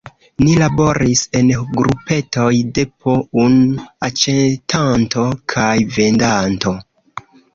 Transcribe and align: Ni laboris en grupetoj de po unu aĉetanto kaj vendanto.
Ni 0.45 0.53
laboris 0.59 1.19
en 1.39 1.51
grupetoj 1.81 2.53
de 2.77 2.85
po 3.03 3.13
unu 3.43 3.85
aĉetanto 4.09 5.27
kaj 5.55 5.75
vendanto. 5.99 6.75